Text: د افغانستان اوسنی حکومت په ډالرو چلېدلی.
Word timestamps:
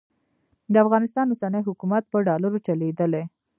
د 0.73 0.75
افغانستان 0.85 1.25
اوسنی 1.29 1.61
حکومت 1.69 2.03
په 2.11 2.17
ډالرو 2.27 2.63
چلېدلی. 2.67 3.23